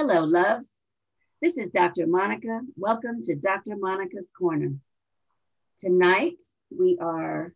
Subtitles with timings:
[0.00, 0.76] Hello, loves.
[1.42, 2.06] This is Dr.
[2.06, 2.60] Monica.
[2.76, 3.74] Welcome to Dr.
[3.76, 4.74] Monica's Corner.
[5.80, 6.40] Tonight,
[6.70, 7.52] we are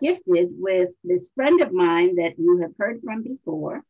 [0.00, 3.82] gifted with this friend of mine that you have heard from before,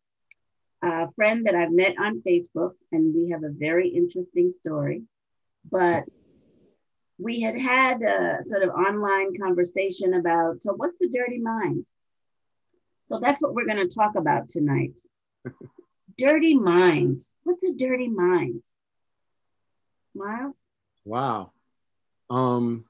[0.83, 5.05] a friend that I've met on Facebook, and we have a very interesting story.
[5.71, 6.03] But
[7.19, 11.87] we had had a sort of online conversation about so, what's the dirty mind?
[13.07, 14.99] So, that's what we're going to talk about tonight.
[16.19, 17.23] dirty mind.
[17.45, 18.63] What's a dirty mind?
[20.15, 20.55] Miles?
[21.05, 21.53] Wow.
[22.31, 22.85] Um,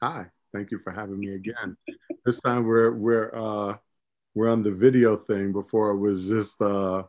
[0.00, 0.26] hi.
[0.52, 1.76] Thank you for having me again.
[2.24, 3.76] this time we're we're uh
[4.34, 5.52] we're on the video thing.
[5.52, 7.04] Before it was just uh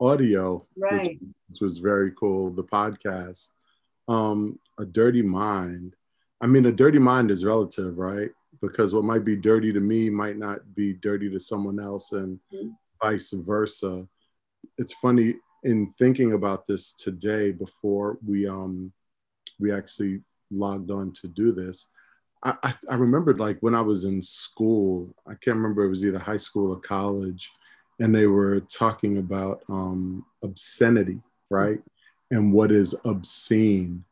[0.00, 1.08] audio, right?
[1.08, 1.18] Which,
[1.48, 2.50] which was very cool.
[2.50, 3.50] The podcast.
[4.08, 5.94] Um, a dirty mind.
[6.40, 8.30] I mean, a dirty mind is relative, right?
[8.60, 12.38] Because what might be dirty to me might not be dirty to someone else, and
[12.52, 12.68] mm-hmm.
[13.02, 14.06] vice versa.
[14.78, 15.34] It's funny
[15.64, 18.92] in thinking about this today before we um
[19.58, 21.88] we actually logged on to do this.
[22.44, 26.18] I, I, remembered like when I was in school, I can't remember it was either
[26.18, 27.50] high school or college,
[27.98, 31.80] and they were talking about um, obscenity, right?
[32.30, 34.04] And what is obscene.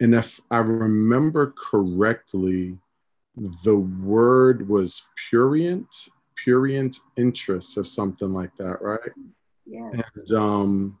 [0.00, 2.78] And if I remember correctly,
[3.64, 9.10] the word was purient, purient interest or something like that, right?
[9.72, 9.90] Yeah.
[9.90, 10.98] And, um,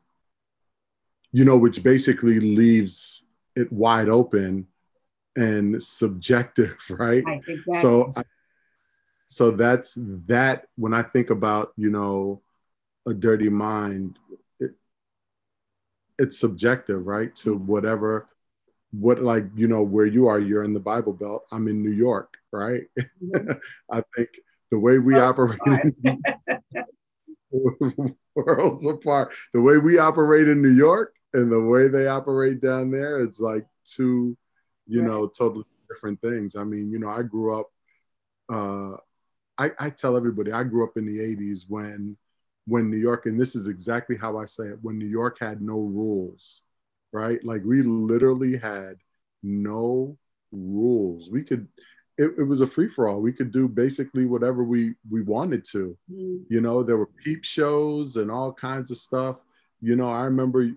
[1.30, 4.66] you know, which basically leaves it wide open
[5.36, 7.22] and subjective, right?
[7.24, 7.80] right exactly.
[7.80, 8.22] So, I,
[9.26, 10.66] so that's that.
[10.76, 12.42] When I think about you know
[13.06, 14.18] a dirty mind,
[14.58, 14.72] it,
[16.18, 17.34] it's subjective, right?
[17.36, 18.28] To whatever,
[18.90, 20.38] what like you know where you are.
[20.38, 21.44] You're in the Bible Belt.
[21.52, 22.84] I'm in New York, right?
[22.98, 23.52] Mm-hmm.
[23.92, 24.30] I think
[24.70, 25.60] the way we oh, operate.
[28.46, 29.34] worlds apart.
[29.52, 33.40] The way we operate in New York and the way they operate down there, it's
[33.40, 34.36] like two
[34.86, 35.10] you right.
[35.10, 36.56] know, totally different things.
[36.56, 37.70] I mean, you know, I grew up,
[38.52, 38.96] uh,
[39.58, 42.16] I, I tell everybody I grew up in the 80s when
[42.64, 45.60] when New York, and this is exactly how I say it, when New York had
[45.60, 46.60] no rules,
[47.12, 47.42] right?
[47.44, 48.98] Like we literally had
[49.42, 50.16] no
[50.52, 51.28] rules.
[51.28, 51.66] We could,
[52.18, 53.20] it, it was a free for all.
[53.20, 55.96] We could do basically whatever we we wanted to.
[56.10, 56.44] Mm.
[56.48, 59.40] You know, there were peep shows and all kinds of stuff.
[59.80, 60.70] You know, I remember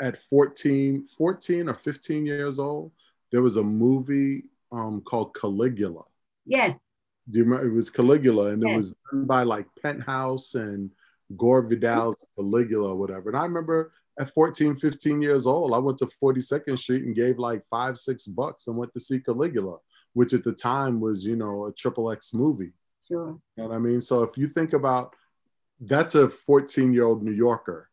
[0.00, 2.92] at 14, 14 or 15 years old,
[3.30, 6.02] there was a movie um, called Caligula.
[6.46, 6.90] Yes.
[7.30, 7.68] Do you remember?
[7.68, 8.72] It was Caligula, and yes.
[8.72, 10.90] it was done by like Penthouse and
[11.36, 13.30] Gore Vidal's Caligula or whatever.
[13.30, 17.38] And I remember at 14, 15 years old, I went to 42nd Street and gave
[17.38, 19.78] like five, six bucks and went to see Caligula,
[20.12, 22.72] which at the time was, you know, a triple X movie.
[23.06, 23.38] Sure.
[23.56, 24.00] You know what I mean?
[24.00, 25.14] So if you think about
[25.80, 27.88] that's a 14 year old New Yorker.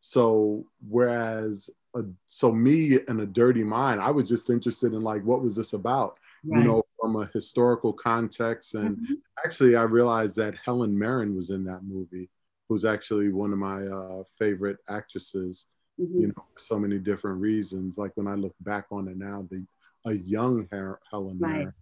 [0.00, 5.24] So whereas a, so me and a dirty mind, I was just interested in like
[5.24, 6.60] what was this about, right.
[6.60, 8.74] you know, from a historical context.
[8.74, 9.14] And mm-hmm.
[9.44, 12.28] actually, I realized that Helen Mirren was in that movie,
[12.68, 15.66] who's actually one of my uh, favorite actresses.
[16.00, 16.20] Mm-hmm.
[16.20, 17.98] You know, for so many different reasons.
[17.98, 19.66] Like when I look back on it now, the
[20.06, 21.58] a young Her- Helen right.
[21.58, 21.74] Mirren.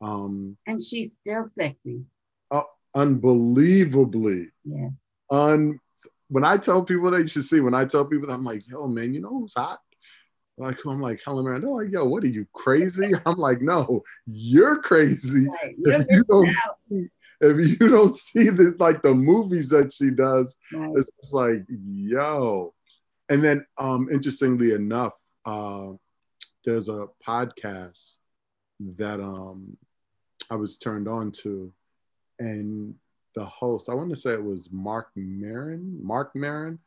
[0.00, 2.02] Um, and she's still sexy.
[2.50, 2.62] Uh,
[2.94, 4.48] unbelievably.
[4.64, 4.92] Yes.
[5.30, 5.80] Un
[6.28, 8.66] when I tell people that you should see, when I tell people that, I'm like,
[8.66, 9.78] yo, man, you know who's hot?
[10.58, 11.60] Like, I'm like, Helen Mirren.
[11.60, 13.12] They're like, yo, what are you crazy?
[13.26, 15.46] I'm like, no, you're crazy.
[15.46, 15.74] Right.
[15.78, 16.54] You're if you don't
[16.90, 17.08] see,
[17.40, 20.94] if you don't see this, like the movies that she does, right.
[20.96, 22.72] it's like, yo.
[23.28, 25.90] And then, um, interestingly enough, uh,
[26.66, 28.16] there's a podcast
[28.80, 29.78] that um,
[30.50, 31.72] I was turned on to,
[32.38, 32.94] and
[33.34, 33.88] the host.
[33.88, 36.80] I want to say it was Marc Maron, Marc Maron,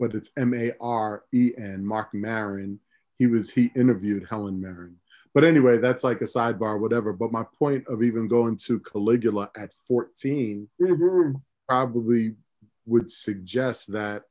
[0.00, 2.80] but it's M A R E N, Marc Maron.
[3.18, 4.96] He was he interviewed Helen Mirren.
[5.34, 7.12] But anyway, that's like a sidebar, whatever.
[7.12, 11.32] But my point of even going to Caligula at 14 mm-hmm.
[11.68, 12.36] probably
[12.86, 14.22] would suggest that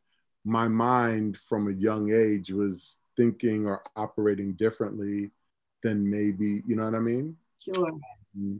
[0.45, 5.31] my mind from a young age was thinking or operating differently
[5.81, 7.37] than maybe, you know what I mean?
[7.59, 7.87] Sure.
[8.37, 8.57] Mm-hmm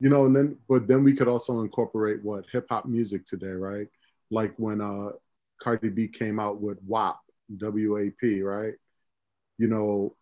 [0.00, 3.48] you know, and then but then we could also incorporate what hip hop music today,
[3.48, 3.88] right?
[4.30, 5.10] Like when uh
[5.60, 7.18] Cardi B came out with WAP,
[7.56, 8.74] W A P, right?
[9.58, 10.14] You know,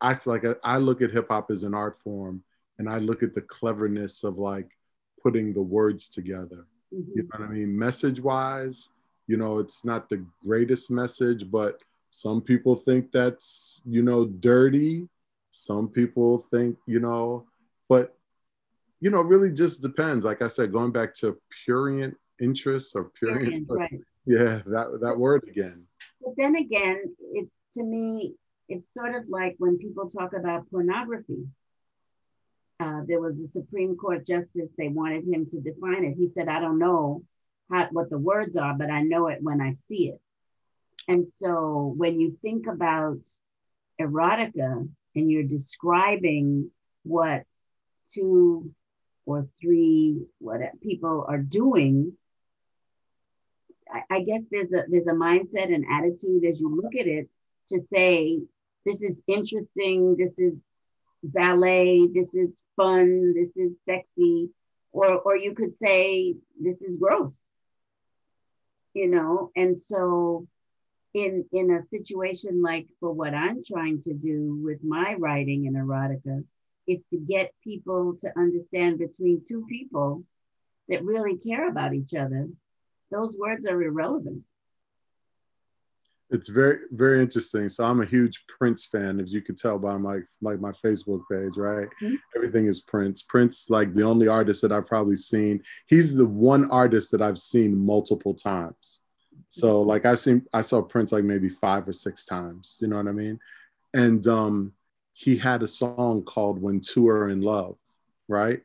[0.00, 2.42] I like I look at hip hop as an art form,
[2.78, 4.70] and I look at the cleverness of like
[5.22, 6.66] putting the words together.
[6.94, 7.10] Mm-hmm.
[7.14, 7.78] You know what I mean?
[7.78, 8.90] Message wise,
[9.26, 15.08] you know, it's not the greatest message, but some people think that's you know dirty.
[15.50, 17.46] Some people think you know,
[17.88, 18.14] but
[19.00, 20.24] you know, really just depends.
[20.24, 24.00] Like I said, going back to purient interests or purient, right.
[24.26, 25.84] yeah, that that word again.
[26.20, 27.02] but then again,
[27.34, 28.34] it's to me,
[28.68, 31.46] it's sort of like when people talk about pornography.
[32.80, 36.14] Uh, there was a Supreme Court justice, they wanted him to define it.
[36.16, 37.24] He said, I don't know
[37.72, 40.20] how, what the words are, but I know it when I see it.
[41.08, 43.20] And so when you think about
[44.00, 46.70] erotica and you're describing
[47.02, 47.44] what
[48.12, 48.70] two
[49.24, 52.12] or three what people are doing,
[53.90, 57.28] I, I guess there's a there's a mindset and attitude as you look at it
[57.68, 58.40] to say
[58.84, 60.54] this is interesting, this is
[61.22, 64.50] ballet, this is fun, this is sexy,
[64.92, 67.32] or or you could say this is gross.
[68.92, 70.46] You know, and so
[71.14, 75.74] in in a situation like for what I'm trying to do with my writing in
[75.74, 76.44] erotica,
[76.86, 80.24] it's to get people to understand between two people
[80.88, 82.48] that really care about each other,
[83.10, 84.42] those words are irrelevant.
[86.30, 87.70] It's very very interesting.
[87.70, 91.22] So I'm a huge Prince fan, as you can tell by my like my Facebook
[91.30, 91.88] page, right?
[92.02, 92.16] Mm-hmm.
[92.36, 93.22] Everything is Prince.
[93.22, 95.62] Prince, like the only artist that I've probably seen.
[95.86, 99.02] He's the one artist that I've seen multiple times.
[99.48, 102.96] So like I've seen I saw Prince like maybe five or six times, you know
[102.96, 103.40] what I mean?
[103.94, 104.72] And um
[105.12, 107.76] he had a song called When Two Are in Love,
[108.28, 108.62] right?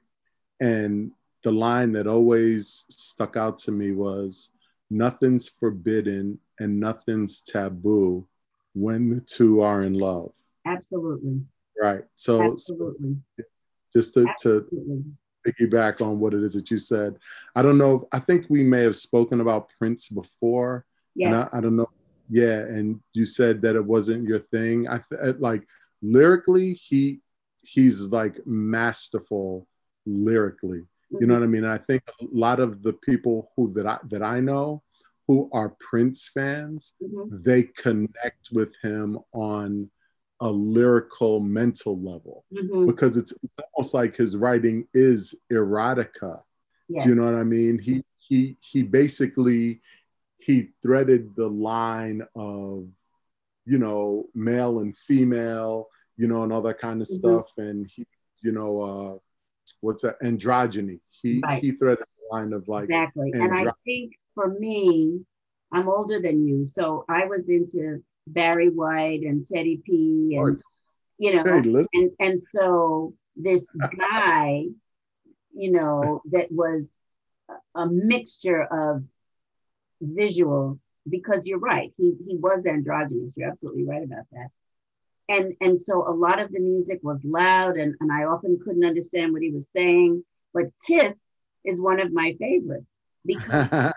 [0.59, 1.11] And
[1.43, 4.49] the line that always stuck out to me was
[4.89, 8.25] nothing's forbidden and nothing's taboo
[8.73, 10.31] when the two are in love.
[10.65, 11.41] Absolutely.
[11.79, 12.03] Right.
[12.15, 13.17] So, Absolutely.
[13.37, 13.43] So
[13.93, 14.69] just to, Absolutely.
[14.71, 15.03] to
[15.45, 17.17] piggyback on what it is that you said.
[17.55, 17.95] I don't know.
[17.95, 20.85] If, I think we may have spoken about Prince before.
[21.15, 21.47] Yeah.
[21.51, 21.89] I, I, don't know.
[22.29, 24.87] Yeah, and you said that it wasn't your thing.
[24.87, 25.67] I th- like
[26.01, 27.19] lyrically, he
[27.61, 29.67] he's like masterful
[30.05, 30.79] lyrically.
[30.79, 31.17] Mm-hmm.
[31.21, 31.63] You know what I mean?
[31.63, 34.83] And I think a lot of the people who that I that I know
[35.27, 37.37] who are Prince fans, mm-hmm.
[37.41, 39.89] they connect with him on
[40.43, 42.85] a lyrical mental level mm-hmm.
[42.85, 46.41] because it's, it's, almost like his writing is erotica.
[46.99, 47.79] Do you know what I mean?
[47.79, 49.79] He he he basically
[50.37, 52.87] he threaded the line of
[53.65, 55.87] you know male and female,
[56.17, 57.15] you know, and all that kind of mm-hmm.
[57.15, 58.05] stuff, and he
[58.41, 59.17] you know uh
[59.79, 60.99] what's that androgyny.
[61.09, 61.63] He right.
[61.63, 65.21] he threaded the line of like exactly, and I think for me,
[65.71, 70.59] I'm older than you, so I was into Barry White and Teddy P and
[71.17, 73.67] you know hey, and and so this
[73.97, 74.65] guy
[75.53, 76.89] you know that was
[77.75, 79.03] a mixture of
[80.03, 80.79] visuals
[81.09, 84.47] because you're right he he was androgynous you're absolutely right about that.
[85.29, 88.85] And and so a lot of the music was loud and, and i often couldn't
[88.85, 90.23] understand what he was saying
[90.53, 91.21] but kiss
[91.65, 92.91] is one of my favorites
[93.25, 93.93] because,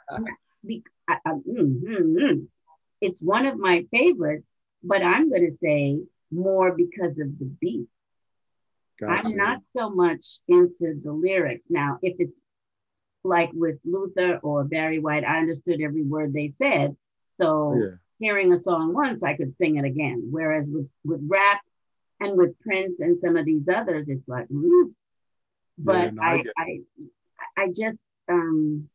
[0.64, 2.46] because I, I, mm, mm, mm
[3.00, 4.46] it's one of my favorites,
[4.82, 6.00] but I'm going to say
[6.30, 7.88] more because of the beat.
[8.98, 9.28] Gotcha.
[9.28, 11.66] I'm not so much into the lyrics.
[11.68, 12.40] Now, if it's
[13.22, 16.96] like with Luther or Barry White, I understood every word they said.
[17.34, 17.96] So yeah.
[18.18, 20.28] hearing a song once, I could sing it again.
[20.30, 21.60] Whereas with, with rap
[22.20, 24.92] and with Prince and some of these others, it's like, mm.
[25.76, 26.80] but yeah, no, I, I,
[27.58, 27.98] I, I just,
[28.28, 28.88] um,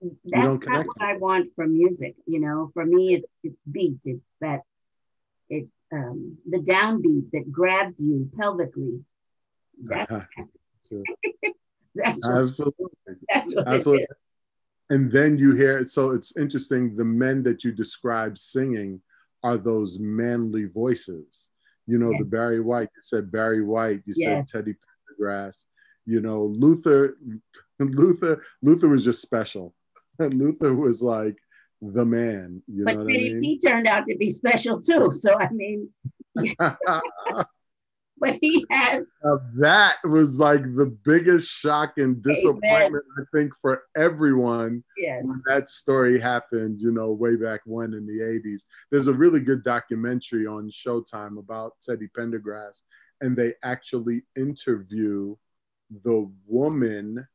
[0.00, 2.14] that's not what I want from music.
[2.26, 4.06] You know, for me, it's it's beats.
[4.06, 4.62] It's that
[5.48, 9.02] it um, the downbeat that grabs you pelvically.
[9.82, 10.26] That's,
[11.94, 12.86] that's absolutely.
[13.32, 14.06] That's what absolutely.
[14.90, 16.94] And then you hear so it's interesting.
[16.94, 19.00] The men that you describe singing
[19.42, 21.50] are those manly voices.
[21.86, 22.90] You know, the Barry White.
[22.94, 24.02] You said Barry White.
[24.04, 25.64] You said Teddy Pendergrass.
[26.06, 27.16] You know, Luther.
[27.78, 28.42] Luther.
[28.62, 29.74] Luther was just special
[30.32, 31.36] Luther was like
[31.80, 32.62] the man.
[32.66, 33.42] You but know what I mean?
[33.42, 35.12] he turned out to be special too.
[35.14, 35.88] So I mean,
[38.20, 43.02] but he had uh, that was like the biggest shock and disappointment Amen.
[43.18, 45.22] I think for everyone yes.
[45.24, 46.80] when that story happened.
[46.80, 48.64] You know, way back when in the '80s.
[48.90, 52.82] There's a really good documentary on Showtime about Teddy Pendergrass,
[53.20, 55.36] and they actually interview
[56.04, 57.26] the woman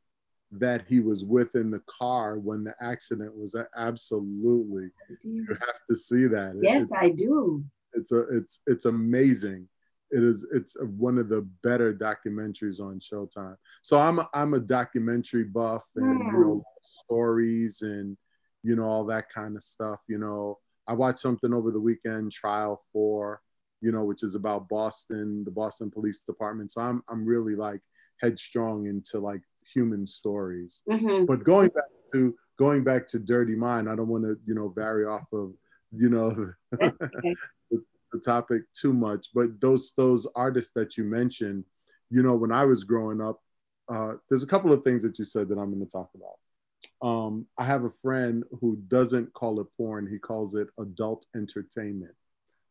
[0.58, 4.88] that he was with in the car when the accident was absolutely
[5.22, 6.58] you have to see that.
[6.62, 7.64] Yes it, i do.
[7.92, 9.68] it's a it's it's amazing.
[10.10, 13.56] It is it's one of the better documentaries on showtime.
[13.82, 16.26] So i'm a, i'm a documentary buff and mm.
[16.26, 16.62] you know
[17.04, 18.16] stories and
[18.62, 20.58] you know all that kind of stuff you know.
[20.86, 23.40] I watched something over the weekend trial for
[23.80, 26.72] you know which is about boston the boston police department.
[26.72, 27.80] So i'm i'm really like
[28.20, 29.40] headstrong into like
[29.72, 30.82] human stories.
[30.88, 31.24] Mm-hmm.
[31.26, 34.68] But going back to going back to Dirty Mind, I don't want to you know
[34.68, 35.54] vary off of
[35.96, 36.52] you know,
[36.82, 37.34] okay.
[37.70, 39.28] the, the topic too much.
[39.34, 41.64] But those those artists that you mentioned,
[42.10, 43.40] you know, when I was growing up,
[43.88, 47.06] uh, there's a couple of things that you said that I'm going to talk about.
[47.06, 52.14] Um, I have a friend who doesn't call it porn; he calls it adult entertainment.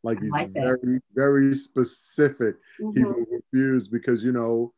[0.03, 2.55] Like he's like very, very specific.
[2.81, 2.97] Mm-hmm.
[2.97, 4.73] He will refuse because you know,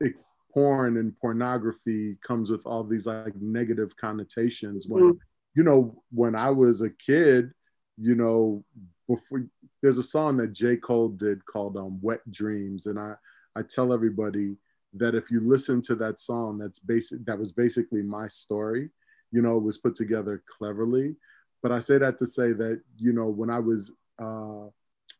[0.00, 0.14] it,
[0.58, 4.86] porn and pornography comes with all these like negative connotations.
[4.88, 5.18] When mm-hmm.
[5.54, 7.52] you know, when I was a kid,
[7.96, 8.64] you know,
[9.08, 9.46] before
[9.82, 10.76] there's a song that J.
[10.76, 13.14] Cole did called um, "Wet Dreams," and I
[13.54, 14.56] I tell everybody
[14.94, 17.24] that if you listen to that song, that's basic.
[17.24, 18.90] That was basically my story.
[19.30, 21.16] You know, it was put together cleverly.
[21.62, 24.66] But I say that to say that you know when I was uh,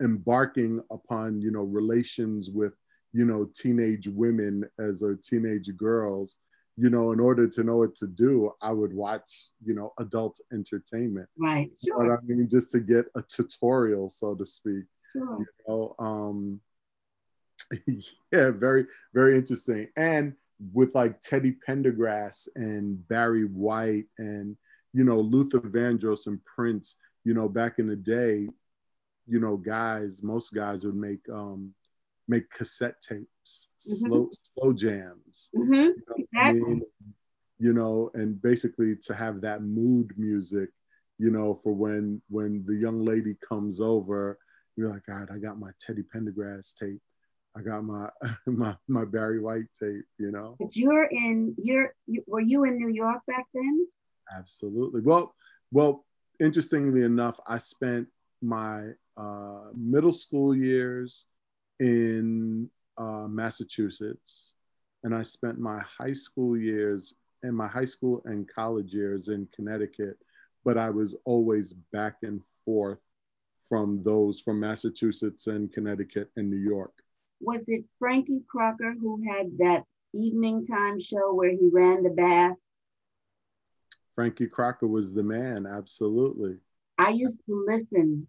[0.03, 2.73] embarking upon you know relations with
[3.13, 6.37] you know teenage women as a teenage girls
[6.77, 10.39] you know in order to know what to do i would watch you know adult
[10.53, 11.97] entertainment right sure.
[11.99, 15.39] but i mean just to get a tutorial so to speak sure.
[15.39, 16.61] you know um
[18.33, 19.89] yeah, very, very interesting.
[19.97, 20.35] And
[20.73, 24.57] with like Teddy Pendergrass and Barry White and,
[24.93, 28.49] you know, Luther Vandross and Prince, you know, back in the day,
[29.27, 31.75] you know, guys, most guys would make, um,
[32.29, 34.07] make cassette tapes, mm-hmm.
[34.07, 35.51] slow, slow jams.
[35.57, 35.73] Mm-hmm.
[35.73, 36.61] You, know exactly.
[36.61, 36.83] I mean?
[37.59, 40.71] you know, and basically to have that mood music,
[41.19, 44.39] you know, for when, when the young lady comes over,
[44.77, 47.01] you're like, God, I got my Teddy Pendergrass tape
[47.59, 48.09] I got my
[48.47, 50.57] my my Barry White tape, you know.
[50.59, 53.87] But you're in you're you, were you in New York back then?
[54.37, 55.01] Absolutely.
[55.01, 55.35] Well,
[55.73, 56.05] well,
[56.39, 58.09] interestingly enough, I spent
[58.43, 61.27] my uh, middle school years
[61.81, 64.55] in uh, Massachusetts,
[65.05, 69.49] and I spent my high school years and my high school and college years in
[69.55, 70.19] Connecticut.
[70.65, 72.99] But I was always back and forth
[73.69, 76.93] from those from Massachusetts and Connecticut and New York
[77.41, 82.57] was it Frankie Crocker who had that evening time show where he ran the bath?
[84.15, 86.57] Frankie Crocker was the man, absolutely.
[86.99, 88.27] I used to listen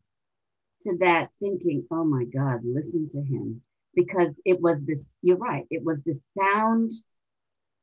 [0.83, 3.61] to that thinking, oh my God, listen to him.
[3.95, 6.91] Because it was this, you're right, it was the sound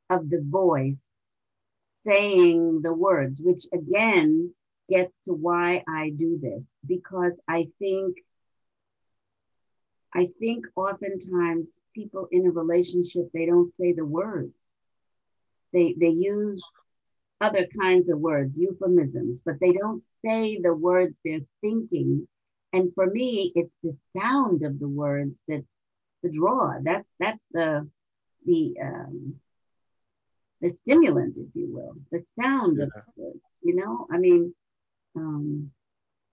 [0.09, 1.05] of the voice
[1.83, 4.55] saying the words, which again
[4.88, 6.62] gets to why I do this.
[6.87, 8.17] Because I think
[10.15, 14.65] I think oftentimes people in a relationship, they don't say the words.
[15.75, 16.62] They, they use
[17.38, 22.26] other kinds of words, euphemisms, but they don't say the words they're thinking.
[22.73, 25.65] And for me, it's the sound of the words that's
[26.23, 26.75] the draw.
[26.83, 27.89] That's that's the
[28.45, 29.37] the um,
[30.61, 32.85] the stimulant, if you will, the sound yeah.
[32.85, 33.41] of the words.
[33.63, 34.55] You know, I mean,
[35.15, 35.71] um,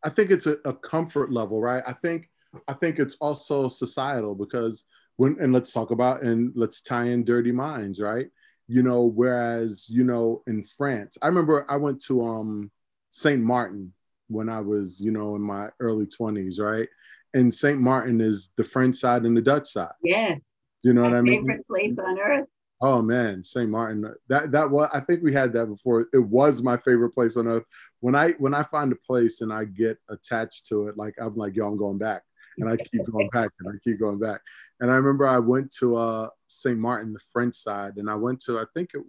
[0.04, 1.84] I think it's a, a comfort level, right?
[1.86, 2.30] I think
[2.68, 4.86] I think it's also societal because
[5.16, 8.28] when and let's talk about and let's tie in dirty minds, right?
[8.68, 12.72] You know, whereas, you know, in France, I remember I went to um
[13.10, 13.42] St.
[13.42, 13.94] Martin
[14.27, 16.88] when I was, you know, in my early 20s, right?
[17.34, 17.80] And St.
[17.80, 19.94] Martin is the French side and the Dutch side.
[20.03, 20.36] Yeah.
[20.36, 21.42] Do you know my what I mean?
[21.42, 22.48] Favorite place on earth.
[22.82, 23.70] Oh man, St.
[23.70, 24.13] Martin.
[24.27, 26.08] That that was I think we had that before.
[26.12, 27.63] It was my favorite place on earth.
[28.01, 31.36] When I when I find a place and I get attached to it, like I'm
[31.38, 32.24] like, yo, I'm going back
[32.58, 34.42] and I keep going back and I keep going back.
[34.80, 36.77] And I remember I went to uh, St.
[36.77, 39.01] Martin, the French side, and I went to, I think it,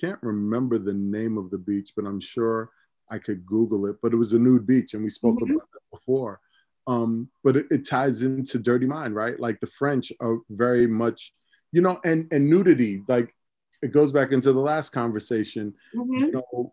[0.00, 2.70] can't remember the name of the beach, but I'm sure
[3.10, 3.96] I could Google it.
[4.02, 5.54] But it was a nude beach, and we spoke mm-hmm.
[5.54, 6.40] about that before.
[6.86, 9.38] Um, but it, it ties into Dirty Mind, right?
[9.38, 11.34] Like the French are very much,
[11.72, 13.34] you know, and and nudity, like
[13.82, 15.74] it goes back into the last conversation.
[15.94, 16.14] Mm-hmm.
[16.14, 16.72] You know,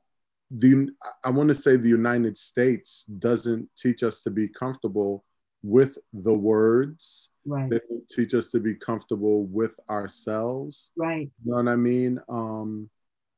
[0.52, 0.90] the
[1.24, 5.24] I want to say the United States doesn't teach us to be comfortable
[5.64, 7.30] with the words.
[7.46, 7.70] Right.
[7.70, 10.92] They teach us to be comfortable with ourselves.
[10.96, 11.30] Right.
[11.44, 12.20] You know what I mean?
[12.30, 12.90] Um,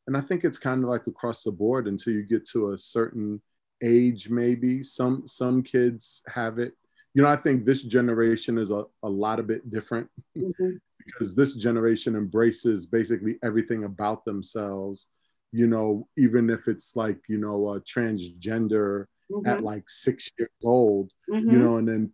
[0.08, 2.78] and I think it's kind of like across the board until you get to a
[2.78, 3.42] certain
[3.84, 4.84] age, maybe.
[4.84, 6.74] Some some kids have it.
[7.14, 10.72] You know, I think this generation is a, a lot of bit different mm-hmm.
[11.06, 15.08] because this generation embraces basically everything about themselves,
[15.52, 19.48] you know, even if it's like, you know, a transgender mm-hmm.
[19.48, 21.50] at like six years old, mm-hmm.
[21.50, 22.12] you know, and then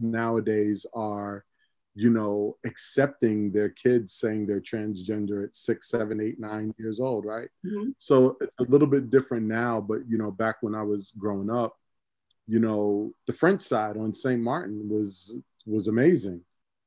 [0.00, 1.44] nowadays are,
[1.94, 7.24] you know, accepting their kids saying they're transgender at six, seven, eight, nine years old,
[7.24, 7.48] right?
[7.66, 7.90] Mm-hmm.
[7.98, 11.50] So it's a little bit different now, but you know, back when I was growing
[11.50, 11.76] up,
[12.46, 14.40] you know, the French side on St.
[14.40, 16.42] Martin was was amazing.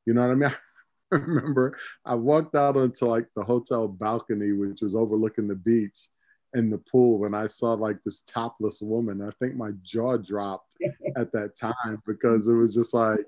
[0.06, 0.56] You know what I mean?
[1.12, 6.10] I remember I walked out onto like the hotel balcony, which was overlooking the beach,
[6.54, 9.22] and the pool and I saw like this topless woman.
[9.22, 10.76] I think my jaw dropped
[11.18, 13.26] at that time because it was just like,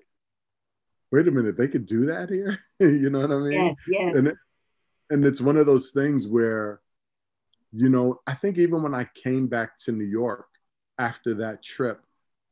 [1.12, 2.60] wait a minute, they could do that here?
[2.80, 3.52] you know what I mean?
[3.54, 4.18] Yeah, yeah.
[4.18, 4.36] And, it,
[5.10, 6.82] and it's one of those things where,
[7.72, 10.48] you know, I think even when I came back to New York
[10.98, 12.02] after that trip,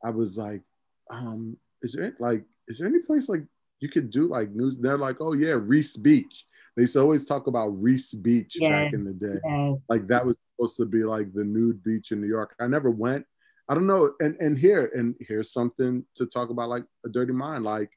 [0.02, 0.62] I was like,
[1.10, 3.42] um, is there like, is there any place like
[3.80, 4.76] you could do like news?
[4.78, 6.46] They're like, oh yeah, Riis Beach.
[6.76, 9.38] They used to always talk about Riis Beach back in the day.
[9.88, 12.54] Like that was supposed to be like the nude beach in New York.
[12.60, 13.26] I never went.
[13.68, 14.12] I don't know.
[14.20, 17.64] And and here and here's something to talk about like a dirty mind.
[17.64, 17.90] Like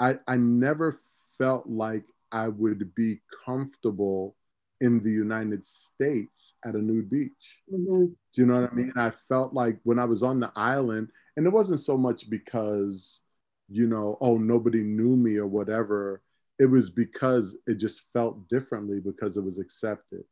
[0.00, 0.96] I I never
[1.38, 4.36] felt like I would be comfortable
[4.80, 7.62] in the United States at a nude beach.
[7.70, 8.14] Mhm.
[8.32, 8.92] Do you know what I mean?
[8.96, 13.22] I felt like when I was on the island, and it wasn't so much because,
[13.68, 16.22] you know, oh, nobody knew me or whatever.
[16.58, 20.24] It was because it just felt differently because it was accepted.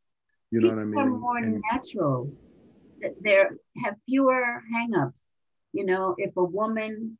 [0.50, 1.14] You know what I People mean?
[1.14, 2.32] are more And- natural.
[3.00, 5.28] Th- There have fewer hangups.
[5.72, 7.18] You know, if a woman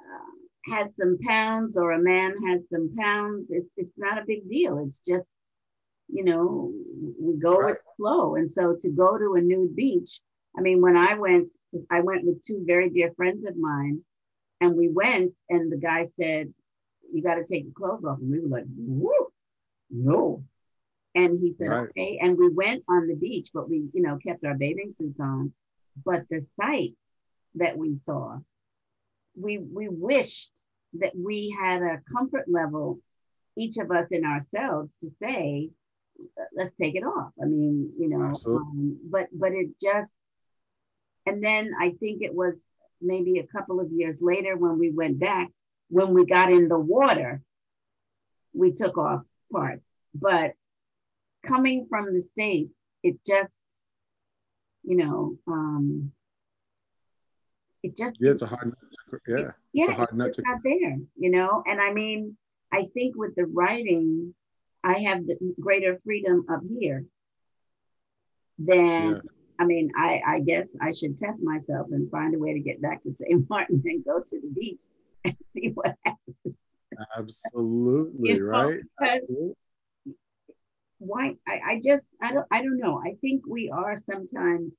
[0.00, 0.32] uh,
[0.70, 4.78] has some pounds or a man has some pounds, it's it's not a big deal.
[4.86, 5.26] It's just,
[6.08, 6.72] you know,
[7.20, 7.74] we go with Right.
[7.74, 8.36] the flow.
[8.36, 10.20] And so to go to a nude beach,
[10.56, 11.52] I mean, when I went,
[11.90, 14.04] I went with two very dear friends of mine,
[14.60, 16.52] and we went, and the guy said,
[17.12, 19.32] "You got to take your clothes off," and we were like, "Woo,
[19.90, 20.44] no."
[21.14, 21.88] And he said, Right.
[21.90, 22.18] okay.
[22.22, 25.52] And we went on the beach, but we, you know, kept our bathing suits on.
[26.04, 26.94] But the sight
[27.56, 28.38] that we saw,
[29.40, 30.50] we we wished
[30.94, 33.00] that we had a comfort level,
[33.56, 35.70] each of us in ourselves, to say,
[36.54, 37.32] let's take it off.
[37.40, 40.12] I mean, you know, um, but but it just,
[41.26, 42.54] and then I think it was
[43.00, 45.48] maybe a couple of years later when we went back,
[45.88, 47.40] when we got in the water,
[48.52, 49.88] we took off parts.
[50.14, 50.52] But
[51.46, 53.52] coming from the States, it just,
[54.82, 56.12] you know, um,
[57.82, 60.28] it just, Yeah, it's a hard nut to, cr- yeah, yeah, it's a hard nut
[60.28, 61.62] it's to not there, you know?
[61.66, 62.36] And I mean,
[62.72, 64.34] I think with the writing,
[64.84, 67.04] I have the greater freedom up here
[68.58, 69.20] than, Yeah.
[69.58, 72.80] I mean, I, I guess I should test myself and find a way to get
[72.80, 73.48] back to St.
[73.48, 74.82] Martin and go to the beach
[75.24, 76.56] and see what happens.
[77.16, 78.80] absolutely You know, right.
[79.00, 79.54] Absolutely.
[80.98, 83.00] why I, I just I don't I don't know.
[83.02, 84.72] I think we are sometimes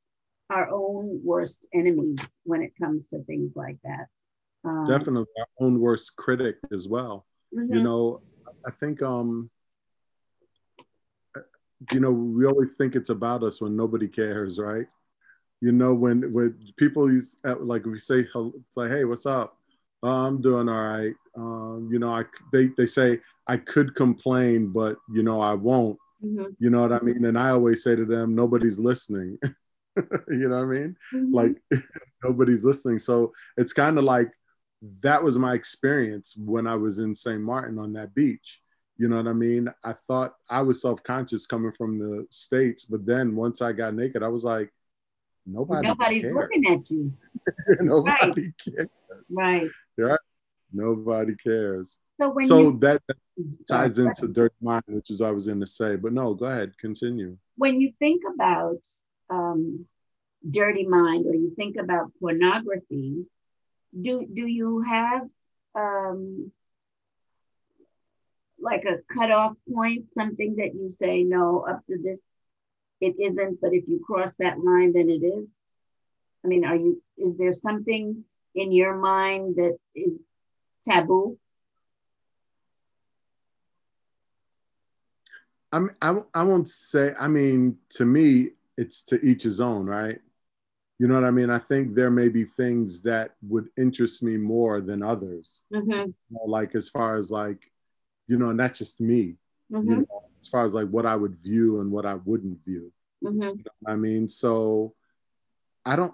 [0.51, 4.05] our own worst enemies when it comes to things like that.
[4.65, 7.25] Um, Definitely our own worst critic as well.
[7.53, 8.21] you mhm, know
[8.69, 9.49] i think um
[11.91, 14.87] you know we always think it's about us when nobody cares right?
[15.61, 19.57] You know when when people use uh, like we say it's like hey what's up?
[20.03, 21.15] Oh, i'm doing all right.
[21.37, 25.97] Um you know i they, they say i could complain but you know i won't
[26.23, 27.25] mhm, you know what i mean?
[27.25, 29.37] And i always say to them nobody's listening
[30.29, 31.33] you know what i mean mhm.
[31.33, 31.55] like
[32.23, 34.29] nobody's listening so it's kind of like
[35.01, 38.61] that was my experience when i was in st martin on that beach
[38.97, 43.05] you know what i mean i thought i was self-conscious coming from the states but
[43.05, 44.71] then once i got naked i was like
[45.45, 46.35] nobody nobody's cares.
[46.35, 47.13] looking at you.
[47.81, 48.89] nobody cares
[49.37, 49.67] Right.
[49.97, 50.19] Right.
[50.71, 53.17] nobody cares So when so you that, that
[53.67, 56.45] ties into dirty mind which is what i was going to say but no go
[56.45, 58.81] ahead continue when you think about
[59.31, 59.85] um,
[60.47, 63.25] dirty mind or you think about pornography,
[63.99, 65.23] do do you have
[65.75, 66.51] um,
[68.59, 72.19] like a cutoff point, something that you say no up to this,
[72.99, 75.47] it isn't, but if you cross that line, then it is.
[76.45, 77.01] I mean, are you?
[77.17, 80.23] Is there something in your mind that is
[80.87, 81.37] taboo?
[85.73, 90.19] I'm, I, I won't say, I mean, to me, it's to each his own, right?
[90.99, 91.49] You know what I mean?
[91.49, 96.13] I think there may be things that would interest me more than others, Mm-hmm, you
[96.29, 97.71] know, like as far as like,
[98.27, 99.35] you know, and that's just me,
[99.71, 102.63] mm-hmm, you know, as far as like what I would view and what I wouldn't
[102.63, 102.91] view.
[103.23, 104.93] mm-hmm, I mean, so
[105.85, 106.13] I don't,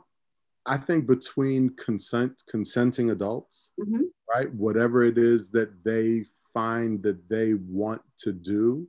[0.65, 4.53] I think between consent, consenting adults, mm-hmm, right?
[4.53, 8.87] Whatever it is that they find that they want to do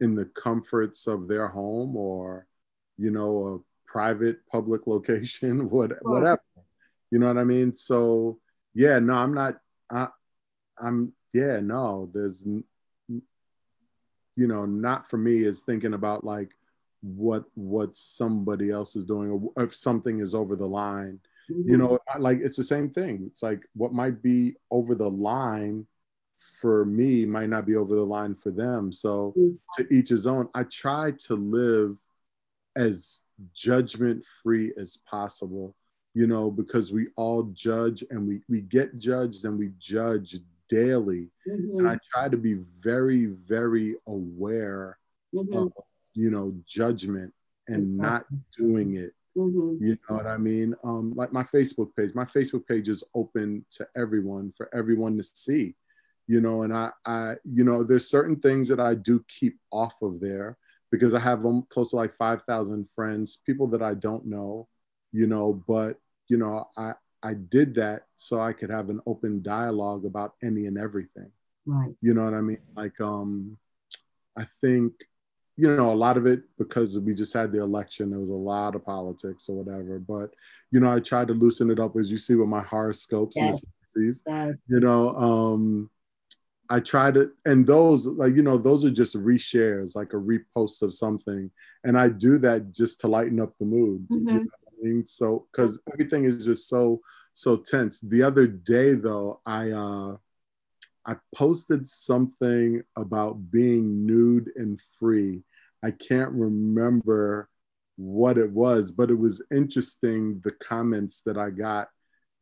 [0.00, 2.46] in the comforts of their home or,
[3.00, 6.42] you know, a private public location, what, whatever.
[7.10, 7.72] You know what I mean?
[7.72, 8.38] So
[8.74, 9.58] yeah, no, I'm not.
[9.90, 10.08] I,
[10.78, 12.10] I'm yeah, no.
[12.12, 12.46] There's,
[13.06, 13.22] you
[14.36, 16.50] know, not for me is thinking about like
[17.02, 21.18] what what somebody else is doing or if something is over the line
[21.50, 21.70] mm-hmm.
[21.70, 25.86] you know like it's the same thing it's like what might be over the line
[26.60, 29.56] for me might not be over the line for them so Mm.
[29.76, 31.96] to each his own i try to live
[32.76, 35.74] as judgment free as possible
[36.14, 40.36] you know because we all judge and we we get judged and we judge
[40.68, 41.78] daily mm-hmm.
[41.78, 44.98] and i try to be very very aware
[45.34, 45.56] mm-hmm.
[45.56, 45.72] of
[46.14, 47.32] you know judgment
[47.68, 48.24] and not
[48.56, 49.84] doing it mm-hmm.
[49.84, 53.64] you know what i mean um like my facebook page my facebook page is open
[53.70, 55.74] to everyone for everyone to see
[56.26, 59.94] you know and i i you know there's certain things that i do keep off
[60.02, 60.56] of there
[60.90, 64.68] because i have um, close to like 5000 friends people that i don't know
[65.12, 65.96] you know but
[66.28, 70.66] you know i i did that so i could have an open dialogue about any
[70.66, 71.30] and everything
[71.66, 73.56] right you know what i mean like um
[74.36, 74.92] i think
[75.60, 78.34] you know, a lot of it because we just had the election, there was a
[78.34, 79.98] lot of politics or whatever.
[79.98, 80.30] But,
[80.70, 83.62] you know, I tried to loosen it up as you see with my horoscopes yes.
[83.94, 84.54] and yes.
[84.68, 85.90] you know, um,
[86.70, 90.82] I try to, and those like, you know, those are just reshares, like a repost
[90.82, 91.50] of something.
[91.84, 94.06] And I do that just to lighten up the mood.
[94.08, 94.28] Mm-hmm.
[94.28, 95.04] You know I mean?
[95.04, 97.00] So, cause everything is just so,
[97.34, 98.00] so tense.
[98.00, 100.16] The other day though, I, uh,
[101.04, 105.42] I posted something about being nude and free
[105.82, 107.48] I can't remember
[107.96, 111.88] what it was, but it was interesting the comments that I got,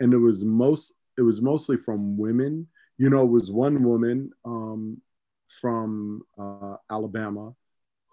[0.00, 2.68] and it was most it was mostly from women.
[2.98, 5.00] You know, it was one woman um,
[5.46, 7.54] from uh, Alabama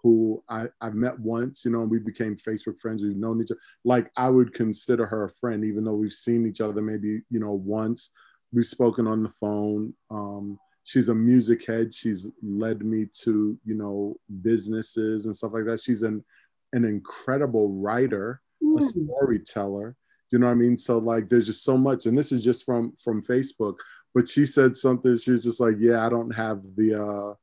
[0.06, 3.02] who I, I've met once, you know, and we became Facebook friends.
[3.02, 3.60] We've known each other.
[3.84, 7.40] Like I would consider her a friend, even though we've seen each other maybe, you
[7.40, 8.10] know, once.
[8.52, 9.94] We've spoken on the phone.
[10.08, 11.92] Um, she's a music head.
[11.92, 15.80] She's led me to, you know, businesses and stuff like that.
[15.80, 16.24] She's an
[16.72, 18.78] an incredible writer, mm.
[18.78, 19.96] a storyteller.
[20.36, 20.76] You know what I mean?
[20.76, 22.04] So like there's just so much.
[22.04, 23.78] And this is just from from Facebook.
[24.14, 27.34] But she said something, she was just like, Yeah, I don't have the uh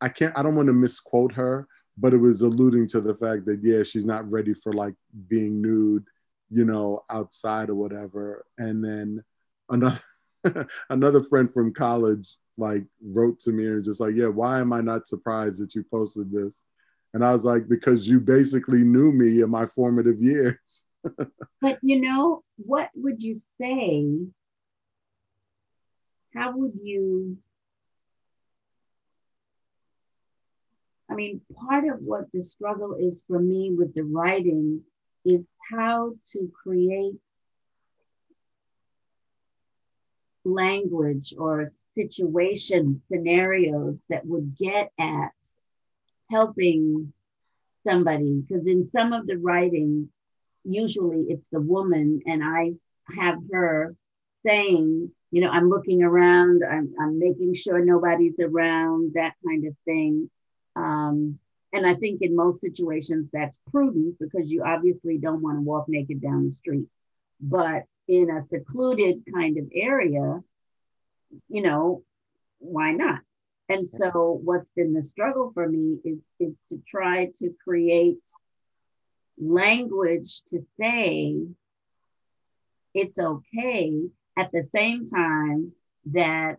[0.00, 3.46] I can't I don't want to misquote her, but it was alluding to the fact
[3.46, 4.94] that yeah, she's not ready for like
[5.28, 6.02] being nude,
[6.50, 8.44] you know, outside or whatever.
[8.58, 9.22] And then
[9.68, 10.00] another
[10.90, 14.80] another friend from college like wrote to me and just like, yeah, why am I
[14.80, 16.64] not surprised that you posted this?
[17.14, 20.86] And I was like, because you basically knew me in my formative years.
[21.60, 24.06] but you know, what would you say?
[26.34, 27.38] How would you?
[31.10, 34.82] I mean, part of what the struggle is for me with the writing
[35.24, 37.20] is how to create
[40.44, 45.32] language or situation scenarios that would get at
[46.30, 47.12] helping
[47.86, 50.08] somebody because in some of the writing
[50.64, 52.70] usually it's the woman and i
[53.16, 53.94] have her
[54.44, 59.74] saying you know i'm looking around i'm, I'm making sure nobody's around that kind of
[59.84, 60.30] thing
[60.76, 61.38] um,
[61.72, 65.86] and i think in most situations that's prudent because you obviously don't want to walk
[65.88, 66.86] naked down the street
[67.40, 70.40] but in a secluded kind of area,
[71.48, 72.02] you know,
[72.58, 73.20] why not?
[73.68, 78.24] And so what's been the struggle for me is is to try to create
[79.38, 81.36] language to say
[82.94, 84.02] it's okay
[84.38, 85.72] at the same time
[86.06, 86.56] that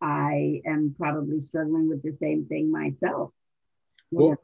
[0.00, 3.32] I am probably struggling with the same thing myself.
[4.10, 4.36] Well,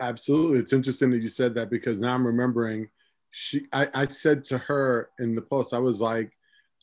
[0.00, 0.58] absolutely.
[0.58, 2.88] It's interesting that you said that because now I'm remembering
[3.30, 6.30] she I, I said to her in the post, I was like,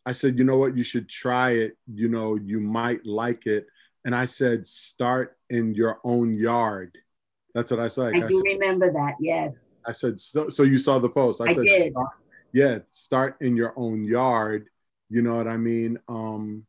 [0.05, 1.77] I said, you know what, you should try it.
[1.87, 3.67] You know, you might like it.
[4.03, 6.97] And I said, start in your own yard.
[7.53, 8.15] That's what I said.
[8.15, 9.13] I, I do said, remember that.
[9.19, 9.55] Yes.
[9.85, 11.41] I said, so, so you saw the post.
[11.41, 11.65] I, I said.
[11.91, 12.09] Start,
[12.53, 14.67] yeah, start in your own yard.
[15.09, 15.99] You know what I mean?
[16.07, 16.65] Um,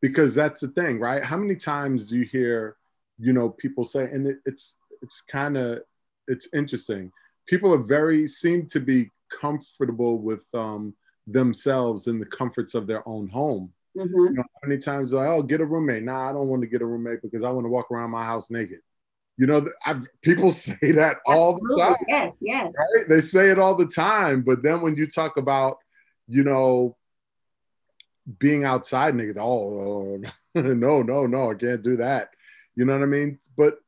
[0.00, 1.24] because that's the thing, right?
[1.24, 2.76] How many times do you hear,
[3.18, 5.80] you know, people say, and it, it's it's kind of
[6.28, 7.10] it's interesting
[7.46, 10.94] people are very seem to be comfortable with um,
[11.26, 13.72] themselves in the comforts of their own home.
[13.96, 14.14] Mm-hmm.
[14.14, 16.02] You know, how many times like, oh, get a roommate?
[16.02, 18.24] Nah, I don't want to get a roommate because I want to walk around my
[18.24, 18.80] house naked.
[19.36, 21.96] You know, I've, people say that all the time.
[22.08, 22.72] Yes, yes.
[22.76, 23.08] Right?
[23.08, 24.42] They say it all the time.
[24.42, 25.78] But then when you talk about,
[26.28, 26.96] you know,
[28.38, 32.30] being outside naked, oh, oh, oh no, no, no, I can't do that.
[32.76, 33.38] You know what I mean?
[33.56, 33.78] But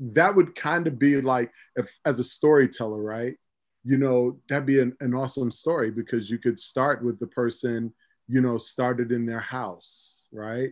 [0.00, 3.36] that would kind of be like if as a storyteller right
[3.84, 7.92] you know that'd be an, an awesome story because you could start with the person
[8.26, 10.70] you know started in their house right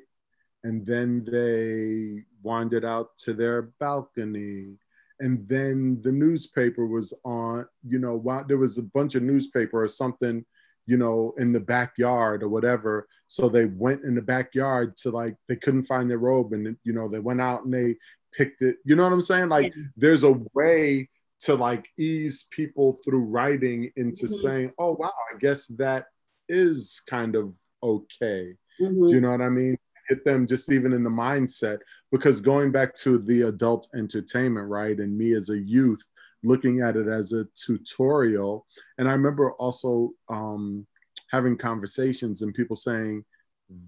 [0.65, 4.77] and then they wandered out to their balcony
[5.21, 9.89] and then the newspaper was on you know there was a bunch of newspaper or
[9.89, 10.45] something
[10.87, 15.37] you know in the backyard or whatever so they went in the backyard to like
[15.49, 17.97] they couldn't find their robe and you know they went out and they
[18.33, 18.79] picked it.
[18.85, 19.49] You know what I'm saying?
[19.49, 19.83] Like yeah.
[19.97, 21.09] there's a way
[21.41, 24.35] to like ease people through writing into mm-hmm.
[24.35, 26.07] saying, oh wow, I guess that
[26.49, 28.55] is kind of okay.
[28.81, 29.07] Mm-hmm.
[29.07, 29.77] Do you know what I mean?
[30.09, 31.79] Hit them just even in the mindset.
[32.11, 34.99] Because going back to the adult entertainment, right?
[34.99, 36.05] And me as a youth
[36.43, 38.67] looking at it as a tutorial.
[38.99, 40.87] And I remember also um,
[41.31, 43.25] having conversations and people saying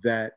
[0.02, 0.34] that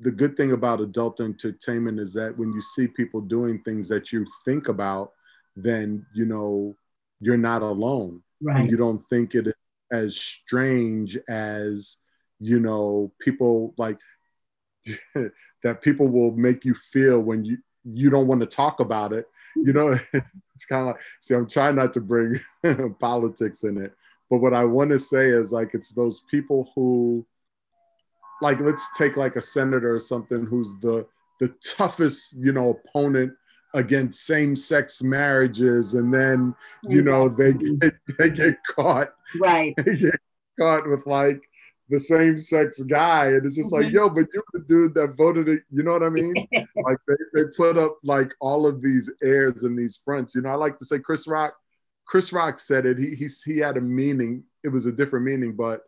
[0.00, 4.12] the good thing about adult entertainment is that when you see people doing things that
[4.12, 5.12] you think about,
[5.56, 6.76] then you know
[7.20, 8.22] you're not alone.
[8.40, 8.60] Right.
[8.60, 9.54] And you don't think it
[9.90, 11.96] as strange as
[12.38, 13.98] you know people like
[15.62, 19.26] that people will make you feel when you you don't want to talk about it
[19.56, 19.98] you know?
[20.54, 22.40] It's kind of like see i'm trying not to bring
[22.98, 23.92] politics in it
[24.28, 27.24] but what i want to say is like it's those people who
[28.42, 31.06] like let's take like a senator or something who's the
[31.38, 33.32] the toughest you know opponent
[33.74, 36.54] against same-sex marriages and then
[36.88, 39.12] you know they get they get caught.
[39.38, 39.74] Right.
[39.76, 40.20] They get
[40.58, 41.47] caught with like
[41.88, 43.26] the same sex guy.
[43.26, 43.84] And it's just mm-hmm.
[43.84, 46.34] like yo but you're the dude that voted it you know what i mean?
[46.84, 50.34] Like they, they put up like all of these airs and these fronts.
[50.34, 51.54] You know i like to say chris rock
[52.06, 52.98] chris rock said it.
[52.98, 54.44] He, he, he had a meaning.
[54.64, 55.82] It was a different meaning but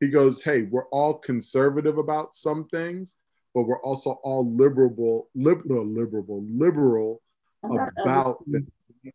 [0.00, 3.16] he goes hey we're all conservative about some things
[3.54, 7.22] but we're also all liberal liberal liberal liberal
[7.64, 8.38] about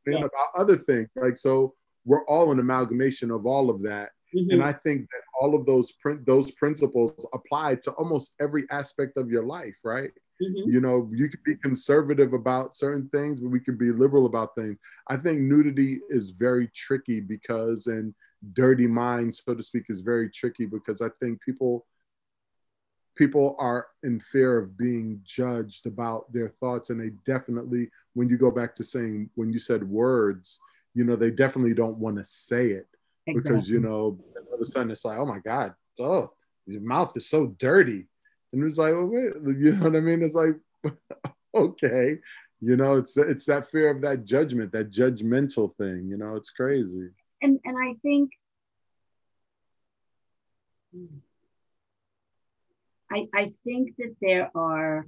[0.07, 1.09] about other things.
[1.15, 1.73] Like so,
[2.05, 4.09] we're all an amalgamation of all of that.
[4.35, 4.51] Mm-hmm.
[4.51, 9.17] And I think that all of those print those principles apply to almost every aspect
[9.17, 10.11] of your life, right?
[10.41, 10.71] Mm-hmm.
[10.71, 14.55] You know, you can be conservative about certain things, but we can be liberal about
[14.55, 14.77] things.
[15.07, 18.13] I think nudity is very tricky because, and
[18.53, 21.85] dirty mind, so to speak, is very tricky because I think people
[23.19, 28.37] people are in fear of being judged about their thoughts and they definitely when you
[28.37, 30.61] go back to saying when you said words
[30.93, 32.87] you know they definitely don't want to say it
[33.29, 33.51] exactly.
[33.51, 36.29] because you know all of a sudden it's like oh my god oh
[36.65, 38.05] your mouth is so dirty.
[38.53, 40.21] And it's like well, wait, you know what i mean?
[40.21, 40.55] It's like
[41.55, 42.17] okay.
[42.61, 46.49] You know it's it's that fear of that judgment that judgmental thing you know it's
[46.51, 47.09] crazy.
[47.41, 48.31] And and i think
[53.11, 55.07] I, I think that there are,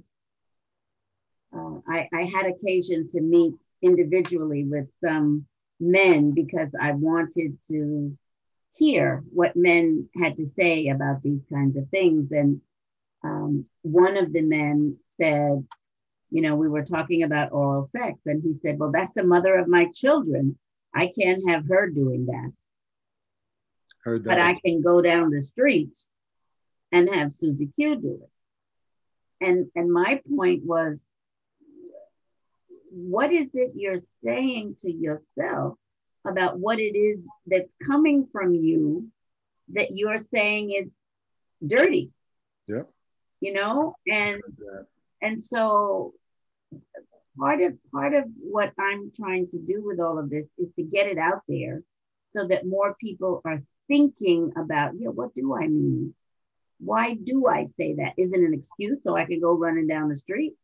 [1.54, 5.46] uh, I, I had occasion to meet individually with some
[5.82, 8.16] men because I wanted to
[8.74, 12.30] hear what men had to say about these kinds of things.
[12.32, 12.60] And
[13.22, 15.66] um, one of the men said,
[16.30, 19.58] you know, we were talking about oral sex, and he said, Well, that's the mother
[19.58, 20.58] of my children.
[20.94, 22.52] I can't have her doing that.
[24.02, 24.30] Heard that.
[24.30, 25.98] But I can go down the street
[26.90, 29.46] and have Susie Q do it.
[29.46, 31.04] And and my point was,
[32.92, 35.78] what is it you're saying to yourself
[36.26, 39.08] about what it is that's coming from you
[39.72, 40.90] that you're saying is
[41.66, 42.10] dirty?
[42.68, 42.82] Yeah.
[43.40, 44.40] You know, and
[45.20, 46.12] and so
[47.38, 50.82] part of part of what I'm trying to do with all of this is to
[50.82, 51.82] get it out there
[52.28, 56.14] so that more people are thinking about, yeah, what do I mean?
[56.78, 58.14] Why do I say that?
[58.16, 60.54] Is it an excuse so I can go running down the street?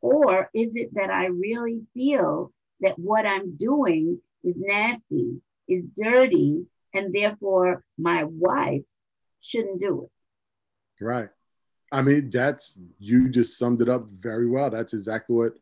[0.00, 6.66] Or is it that I really feel that what I'm doing is nasty, is dirty,
[6.94, 8.82] and therefore my wife
[9.40, 11.04] shouldn't do it?
[11.04, 11.28] Right.
[11.92, 14.70] I mean, that's you just summed it up very well.
[14.70, 15.52] That's exactly what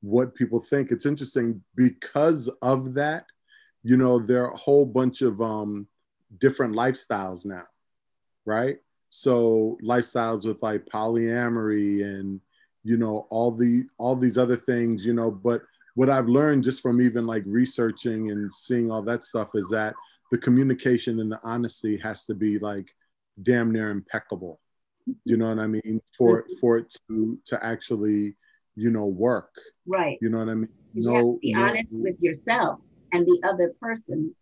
[0.00, 0.92] what people think.
[0.92, 3.26] It's interesting because of that,
[3.82, 5.86] you know, there are a whole bunch of um
[6.38, 7.64] different lifestyles now,
[8.44, 8.78] right?
[9.10, 12.40] so lifestyles with like polyamory and
[12.88, 15.60] you know all the all these other things you know but
[15.94, 19.94] what i've learned just from even like researching and seeing all that stuff is that
[20.32, 22.88] the communication and the honesty has to be like
[23.42, 24.58] damn near impeccable
[25.24, 28.34] you know what i mean for for it to to actually
[28.74, 29.50] you know work
[29.86, 32.80] right you know what i mean you no, have to be no, honest with yourself
[33.12, 34.34] and the other person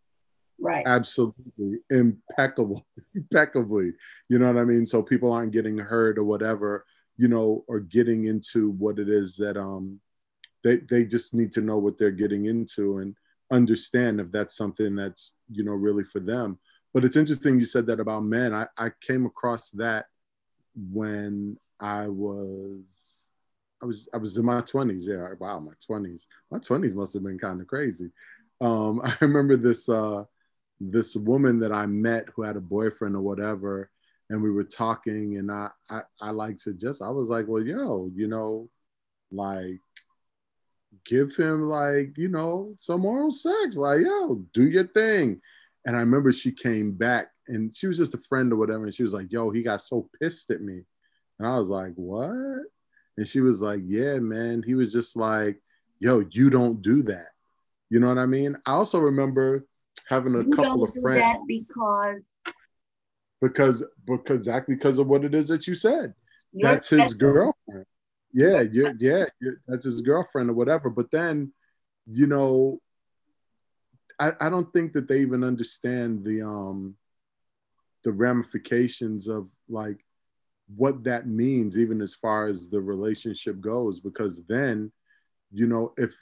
[0.59, 0.87] Right.
[0.87, 1.80] Absolutely.
[1.90, 2.87] Impeccable.
[3.14, 3.92] Impeccably.
[4.30, 4.87] You know what I mean?
[4.87, 9.37] So people aren't getting hurt or whatever, you know, or getting into what it is
[9.37, 10.00] that um
[10.62, 13.16] they they just need to know what they're getting into and
[13.50, 16.59] understand if that's something that's, you know, really for them.
[16.92, 18.55] But it's interesting you said that about men.
[18.55, 20.07] I, I came across that
[20.74, 23.29] when I was
[23.83, 25.07] I was I was in my 20s.
[25.07, 26.26] Yeah, wow, my 20s.
[26.50, 28.11] My 20s must have been kind of crazy.
[28.61, 30.24] Um, I remember this uh
[30.81, 33.90] this woman that I met who had a boyfriend or whatever,
[34.30, 38.10] and we were talking, and I, I, I like just I was like, well, yo,
[38.14, 38.68] you know,
[39.30, 39.80] like
[41.04, 43.76] give him like, you know, some oral sex.
[43.76, 45.40] Like, yo, do your thing.
[45.84, 48.84] And I remember she came back and she was just a friend or whatever.
[48.84, 50.82] And she was like, yo, he got so pissed at me.
[51.38, 52.62] And I was like, what?
[53.16, 54.62] And she was like, yeah, man.
[54.66, 55.60] He was just like,
[56.00, 57.28] yo, you don't do that.
[57.88, 58.56] You know what I mean?
[58.66, 59.64] I also remember
[60.08, 62.22] having a You couple of friends that because
[63.48, 66.14] because because exactly because of what it is that you said.
[66.52, 67.18] you're that's his special.
[67.18, 67.87] girlfriend.
[68.32, 70.90] Yeah, yeah, yeah, yeah, that's his girlfriend or whatever.
[70.90, 71.52] But then,
[72.06, 72.80] you know,
[74.18, 76.96] I, I don't think that they even understand the um
[78.04, 80.04] the ramifications of like
[80.74, 84.92] what that means, even as far as the relationship goes, because then,
[85.52, 86.16] you know, if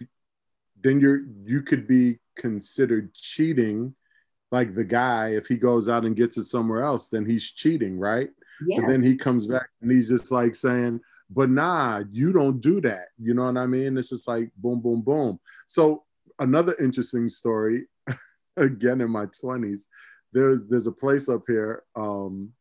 [0.82, 3.94] then you're you could be considered cheating
[4.52, 7.98] like the guy if he goes out and gets it somewhere else then he's cheating
[7.98, 8.30] right
[8.66, 8.80] Yeah.
[8.80, 12.80] but then he comes back and he's just like saying, but nah, you don't do
[12.82, 13.08] that.
[13.18, 13.96] You know what I mean?
[13.98, 15.40] It's just like boom, boom, boom.
[15.66, 16.04] So
[16.38, 17.86] another interesting story,
[18.56, 19.86] again in my 20s,
[20.32, 22.52] there's there's a place up here, um,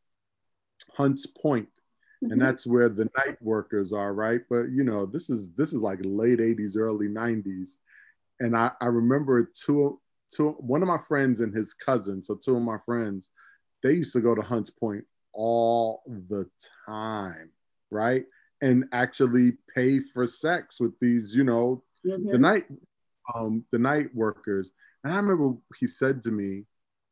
[0.97, 1.67] Hunts Mhm.
[2.31, 4.41] and that's where the night workers are, right?
[4.49, 7.77] But you know, this is this is like late 80s, early 90s.
[8.39, 9.99] And I, I remember two
[10.35, 13.29] two one of my friends and his cousin, so two of my friends,
[13.81, 16.49] they used to go to Hunts Point all the
[16.87, 17.49] time,
[17.91, 18.25] right?
[18.61, 22.31] And actually pay for sex with these, you know, Mhm.
[22.31, 22.65] the night
[23.33, 24.73] um the night workers.
[25.03, 26.65] And I remember he said to me,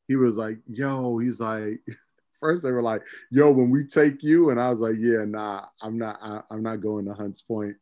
[0.07, 1.81] he was like, yo, he's like,
[2.39, 5.65] first they were like, yo, when we take you, and I was like, yeah, nah,
[5.81, 7.75] I'm not, I, I'm not going to Hunts Point.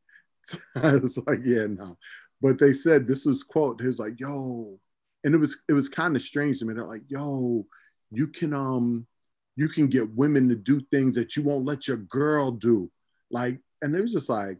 [0.75, 1.97] I was like, yeah, no.
[2.41, 4.79] But they said this was quote, he was like, yo,
[5.23, 6.73] and it was it was kind of strange to me.
[6.73, 7.65] They're like, yo,
[8.11, 9.07] you can um
[9.55, 12.89] you can get women to do things that you won't let your girl do.
[13.29, 14.57] Like, and it was just like,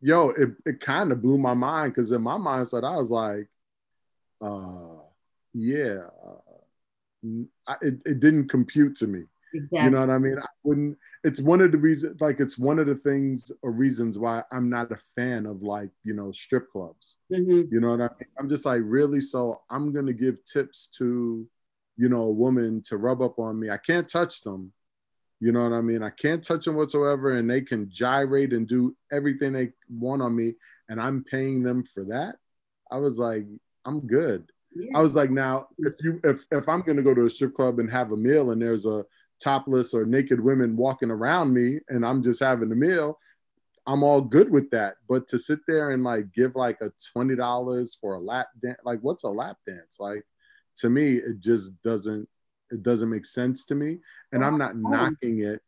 [0.00, 3.48] yo, it, it kind of blew my mind because in my mindset, I was like,
[4.42, 5.00] uh,
[5.54, 9.24] yeah, uh, I, it, it didn't compute to me.
[9.54, 9.80] Exactly.
[9.84, 10.38] You know what I mean?
[10.38, 10.98] I wouldn't.
[11.24, 14.68] It's one of the reasons, like, it's one of the things or reasons why I'm
[14.68, 17.16] not a fan of like, you know, strip clubs.
[17.32, 17.70] Mhm.
[17.70, 18.28] You know what I mean?
[18.38, 19.20] I'm just like, really?
[19.20, 21.48] So I'm gonna give tips to,
[21.96, 23.70] you know, a woman to rub up on me.
[23.70, 24.72] I can't touch them.
[25.40, 26.02] You know what I mean?
[26.02, 30.34] I can't touch them whatsoever, and they can gyrate and do everything they want on
[30.34, 30.54] me,
[30.88, 32.36] and I'm paying them for that.
[32.90, 33.46] I was like,
[33.84, 34.50] I'm good.
[34.74, 34.98] Yeah.
[34.98, 37.78] I was like, now if you if if I'm gonna go to a strip club
[37.78, 39.04] and have a meal and there's a
[39.40, 43.18] topless or naked women walking around me and I'm just having a meal,
[43.86, 44.94] I'm all good with that.
[45.08, 48.78] But to sit there and like give like a twenty dollars for a lap dance,
[48.84, 49.96] like what's a lap dance?
[49.98, 50.24] Like
[50.76, 52.28] to me, it just doesn't
[52.70, 53.98] it doesn't make sense to me.
[54.32, 54.78] And I'm not Oh.
[54.90, 55.60] knocking it.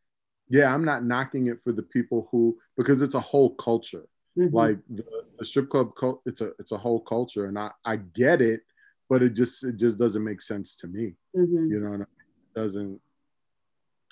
[0.48, 4.06] Yeah, I'm not knocking it for the people who because it's a whole culture
[4.38, 4.52] Mhm.
[4.52, 5.04] like the,
[5.38, 8.60] the strip club cult it's a it's a whole culture and i i get it
[9.08, 11.68] but it just it just doesn't make sense to me Mhm.
[11.68, 12.06] you know it
[12.54, 13.00] doesn't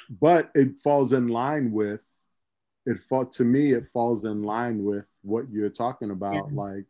[0.08, 2.00] but it falls in line with
[2.86, 6.62] it fall to me it falls in line with what you're talking about Yeah.
[6.62, 6.86] like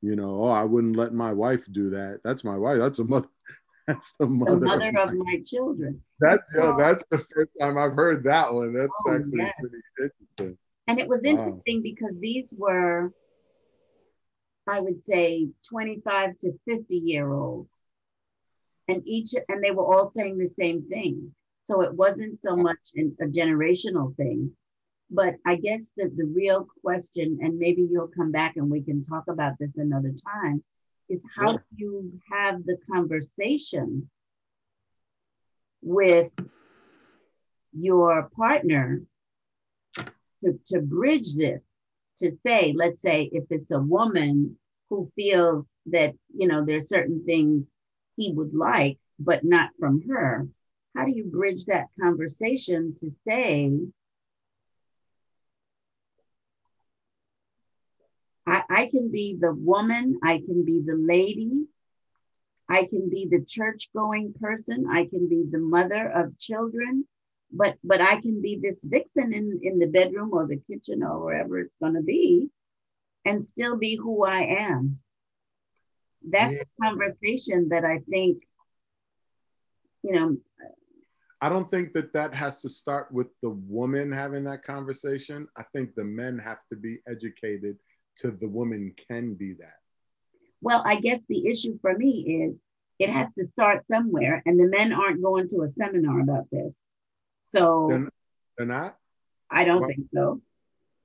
[0.00, 3.04] you know oh i wouldn't let my wife do that that's my wife that's a
[3.04, 3.28] mother
[3.86, 6.02] that's the mother, the mother, of of my- my children.
[6.20, 9.54] that's yeah, that's the first time i've heard that one that's Oh, actually yes.
[9.60, 11.30] pretty interesting And it was Wow.
[11.30, 13.12] interesting because these were,
[14.66, 17.72] I would say, 25 to 50 year olds.
[18.88, 21.34] And each, and they were all saying the same thing.
[21.68, 24.52] So it wasn't so much an, a generational thing.
[25.10, 29.04] But I guess that the real question, and maybe you'll come back and we can
[29.04, 30.64] talk about this another time,
[31.10, 34.08] is how do you have the conversation
[35.82, 36.32] with
[37.74, 39.02] your partner
[39.94, 41.62] to, to bridge this
[42.16, 44.56] to say let's say if it's a woman
[44.88, 47.68] who feels that you know there's certain things
[48.16, 50.48] he would like but not from her
[50.98, 53.70] how do you bridge that conversation to say
[58.46, 61.66] I, I can be the woman i can be the lady
[62.68, 67.06] i can be the church going person i can be the mother of children
[67.50, 71.24] but but I can be this vixen in in the bedroom or the kitchen or
[71.24, 72.48] wherever it's going to be,
[73.24, 75.00] and still be who I am.
[76.28, 76.62] That's Yeah.
[76.62, 78.42] a conversation that I think,
[80.02, 80.36] you know,
[81.40, 85.46] I don't think that that has to start with the woman having that conversation.
[85.56, 87.76] I think the men have to be educated
[88.18, 89.76] to the woman can be that.
[90.60, 92.56] well, I guess the issue for me is
[92.98, 96.80] it has to start somewhere, and the men aren't going to a seminar about this.
[97.46, 98.08] So They're,
[98.56, 98.96] they're not.
[99.50, 100.40] I don't well- think so.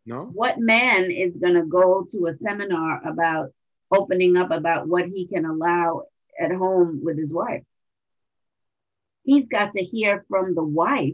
[0.06, 0.26] No.
[0.26, 3.52] What man is going to go to a seminar about
[3.90, 6.04] opening up about what he can allow
[6.38, 7.64] at home with his wife?
[9.24, 11.14] He's got to hear from the wife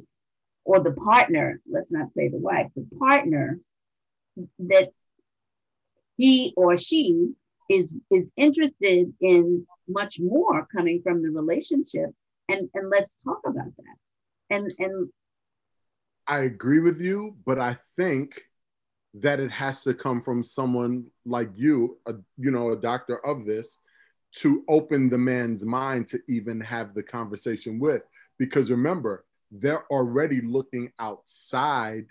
[0.65, 3.59] or the partner, let's not say the wife, the partner
[4.59, 4.89] that
[6.17, 7.33] he or she
[7.69, 12.09] is is interested in much more coming from the relationship.
[12.47, 13.95] And and let's talk about that.
[14.49, 15.09] And and
[16.29, 18.43] i agree with you but i think
[19.15, 23.45] that it has to come from someone like you a, you know a doctor of
[23.45, 23.79] this
[24.31, 28.03] to open the man's mind to even have the conversation with.
[28.37, 32.05] Because remember they're already looking outside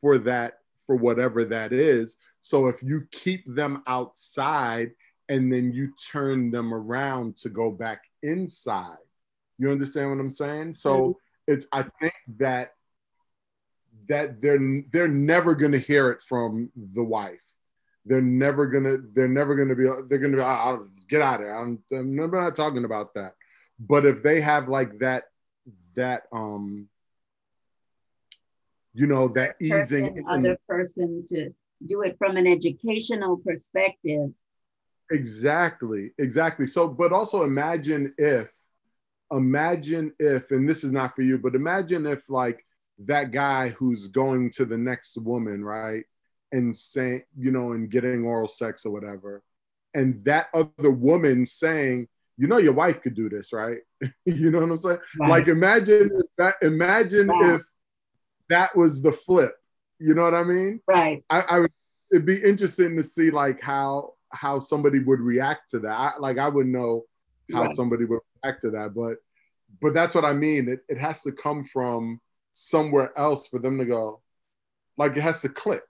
[0.00, 2.18] for that for whatever that is.
[2.42, 4.92] So if you keep them outside
[5.28, 8.98] and then you turn them around to go back inside
[9.58, 10.74] you understand what i'm saying?
[10.74, 11.52] So mm-hmm.
[11.52, 12.72] it's i think that
[14.08, 17.42] that they're they're never going to hear it from the wife
[18.06, 21.56] they're never gonna they're never gonna be they're gonna be I'll get out of there
[21.56, 23.32] I'm, I'm not talking about that.
[23.78, 25.24] But if they have like that
[25.96, 26.88] that um
[28.94, 31.50] you know that easing person, other person to
[31.84, 34.30] do it from an educational perspective.
[35.10, 36.66] Exactly exactly.
[36.66, 38.52] So but also imagine if
[39.32, 42.64] imagine if and this is not for you but imagine if like
[42.98, 46.04] that guy who's going to the next woman right
[46.52, 49.42] and saying you know and getting oral sex or whatever.
[49.94, 53.78] And that other woman saying you know your wife could do this right?
[54.24, 54.98] You know what i'm saying?
[55.18, 55.30] Right.
[55.30, 57.62] like imagine that imagine if
[58.48, 59.54] that was the flip.
[59.98, 60.80] You know what i mean?
[60.86, 61.24] Right.
[61.30, 61.72] I, I would
[62.12, 65.92] it'd be interesting to see like how how somebody would react to that.
[65.92, 67.04] I, like i would know
[67.52, 67.76] how right.
[67.76, 69.18] somebody would react to that but
[69.80, 70.68] but that's what i mean.
[70.68, 72.20] It, it has to come from
[72.52, 74.22] somewhere else for them to go
[74.96, 75.82] like it has to click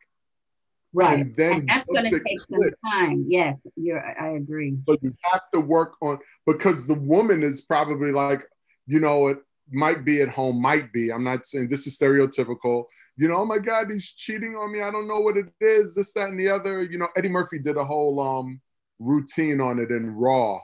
[0.96, 1.20] Right.
[1.20, 3.26] And then and that's going to take some time.
[3.28, 4.02] Yes, you're.
[4.02, 4.70] I agree.
[4.70, 8.46] But you have to work on because the woman is probably like,
[8.86, 9.36] you know, it
[9.70, 11.12] might be at home, might be.
[11.12, 12.84] I'm not saying this is stereotypical.
[13.18, 14.80] You know, oh my God, he's cheating on me.
[14.80, 15.94] I don't know what it is.
[15.94, 16.82] This, that, and the other.
[16.82, 18.62] You know, Eddie Murphy did a whole um
[18.98, 20.60] routine on it in Raw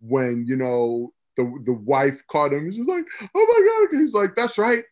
[0.00, 2.64] when you know the the wife caught him.
[2.64, 4.00] He's like, oh my God.
[4.00, 4.82] He's like, that's right.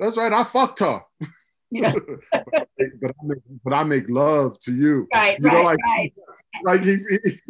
[0.00, 0.32] That's right.
[0.32, 1.02] I fucked her.
[1.70, 1.94] Yeah.
[2.32, 5.08] but, I make, but I make love to you.
[5.12, 6.12] Right, you right, know, like, right.
[6.64, 6.96] Like he,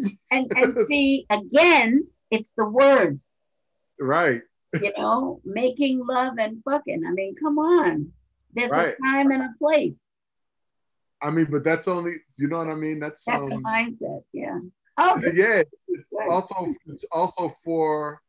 [0.02, 3.26] he and, and see again, it's the words.
[3.98, 4.42] Right.
[4.74, 7.02] You know, making love and fucking.
[7.06, 8.12] I mean, come on.
[8.52, 8.94] There's right.
[8.94, 10.04] a time and a place.
[11.22, 13.00] I mean, but that's only you know what I mean.
[13.00, 14.22] That's that's um, mindset.
[14.32, 14.58] Yeah.
[14.98, 15.62] Oh, yeah.
[15.88, 16.28] It's right.
[16.28, 18.20] also it's also for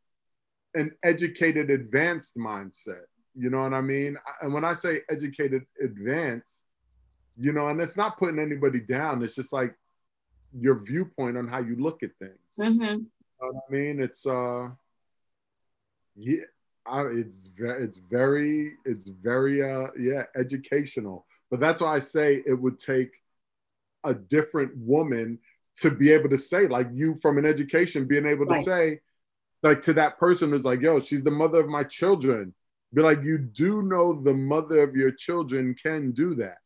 [0.73, 3.05] an educated, advanced mindset.
[3.37, 4.17] You know what I mean?
[4.41, 6.63] And when I say educated advanced,
[7.37, 9.21] you know, and it's not putting anybody down.
[9.21, 9.75] It's just like
[10.59, 12.33] your viewpoint on how you look at things.
[12.59, 12.81] Mm-hmm.
[12.81, 13.07] You
[13.41, 13.99] know I mean?
[14.01, 14.69] It's uh,
[16.15, 16.41] yeah,
[16.87, 21.27] I, it's very, it's very, it's very uh, yeah, educational.
[21.51, 23.11] But that's why I say it would take
[24.03, 25.37] a different woman
[25.77, 28.57] to be able to say, like you from an education, being able right.
[28.57, 28.99] to say,
[29.61, 32.55] like to that person who's like, yo, she's the mother of my children
[32.93, 36.57] be like, you do know the mother of your children can do that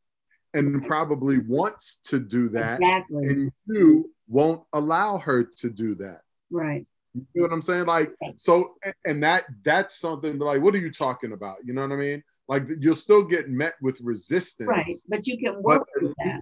[0.53, 2.79] and probably wants to do that.
[2.81, 3.27] Exactly.
[3.27, 6.21] And you won't allow her to do that.
[6.49, 6.85] Right.
[7.13, 7.85] You know what I'm saying?
[7.85, 11.57] Like, so, and that, that's something like, what are you talking about?
[11.63, 12.23] You know what I mean?
[12.47, 14.67] Like, you'll still get met with resistance.
[14.67, 14.95] Right.
[15.07, 16.41] But you can work with that.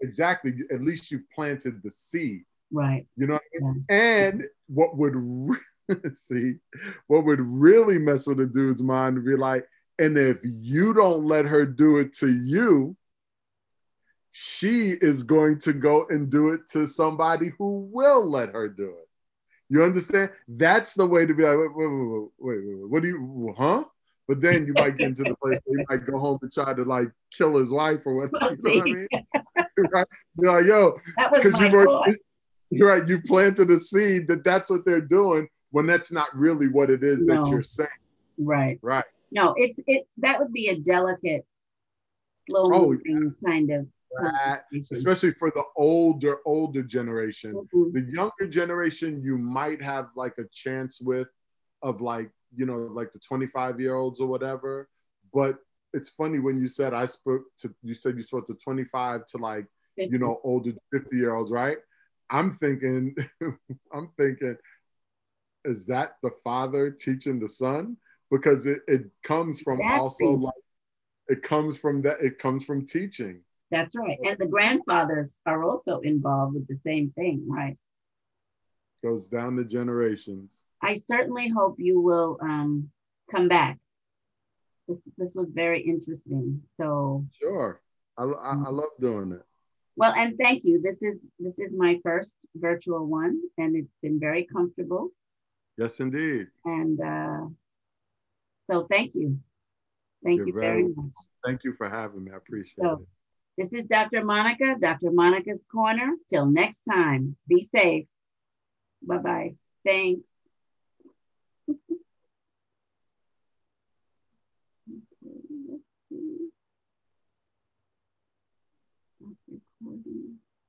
[0.00, 0.54] Exactly.
[0.70, 2.44] At least you've planted the seed.
[2.70, 3.06] Right.
[3.16, 3.84] You know, I mean?
[3.88, 3.96] yeah.
[3.96, 5.14] and what would
[6.14, 6.54] See,
[7.06, 9.66] what would really mess with a dude's mind would be like,
[9.98, 12.96] and if you don't let her do it to you,
[14.30, 18.90] she is going to go and do it to somebody who will let her do
[18.90, 19.08] it.
[19.68, 20.30] You understand?
[20.46, 23.84] That's the way to be like, wait, wait, wait, wait, wait, what do you, huh?
[24.26, 26.74] But then you might get into the place where you might go home and try
[26.74, 28.54] to like kill his wife or whatever.
[28.62, 29.08] You know what I mean?
[29.92, 30.06] right?
[30.38, 30.98] You're like, yo,
[31.34, 32.16] because you've already,
[32.70, 36.68] you're right, you planted a seed that that's what they're doing when that's not really
[36.68, 37.42] what it is no.
[37.42, 37.88] that you're saying.
[38.38, 38.78] Right.
[38.82, 39.04] Right.
[39.30, 41.44] No, it's it that would be a delicate,
[42.34, 43.50] slow oh, moving yeah.
[43.50, 43.86] kind of
[44.20, 47.52] that, especially for the older older generation.
[47.52, 47.92] Mm-hmm.
[47.92, 51.28] The younger generation you might have like a chance with
[51.82, 54.88] of like, you know, like the 25 year olds or whatever.
[55.32, 55.58] But
[55.92, 59.38] it's funny when you said I spoke to you said you spoke to 25 to
[59.38, 59.66] like,
[59.96, 60.12] 50.
[60.12, 61.78] you know, older 50 year olds, right?
[62.30, 63.14] I'm thinking,
[63.92, 64.56] I'm thinking
[65.68, 67.96] is that the father teaching the son?
[68.30, 70.00] Because it, it comes from exactly.
[70.00, 70.54] also like
[71.28, 73.42] it comes from that it comes from teaching.
[73.70, 74.18] That's right.
[74.24, 77.76] And the grandfathers are also involved with the same thing, right?
[79.04, 80.50] Goes down the generations.
[80.82, 82.90] I certainly hope you will um,
[83.30, 83.78] come back.
[84.86, 86.62] This, this was very interesting.
[86.80, 87.82] So sure,
[88.16, 89.42] I, I, I love doing it.
[89.96, 90.80] Well, and thank you.
[90.80, 95.10] This is this is my first virtual one, and it's been very comfortable.
[95.78, 96.48] Yes, indeed.
[96.64, 97.46] And uh,
[98.68, 99.38] so, thank you.
[100.24, 101.12] Thank You're you very, very, much.
[101.46, 102.32] Thank you for having me.
[102.32, 103.08] I appreciate so, it.
[103.56, 104.24] This is Dr.
[104.24, 105.12] Monica, Dr.
[105.12, 106.14] Monica's Corner.
[106.28, 108.06] Till next time, be safe.
[109.02, 109.54] Bye bye.
[109.86, 110.28] Thanks.